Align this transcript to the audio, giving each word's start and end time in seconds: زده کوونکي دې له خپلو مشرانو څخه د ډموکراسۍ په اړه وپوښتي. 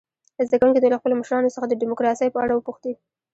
زده 0.47 0.57
کوونکي 0.59 0.79
دې 0.81 0.89
له 0.91 0.99
خپلو 0.99 1.17
مشرانو 1.21 1.53
څخه 1.55 1.67
د 1.69 1.73
ډموکراسۍ 1.81 2.27
په 2.31 2.39
اړه 2.43 2.53
وپوښتي. 2.55 2.93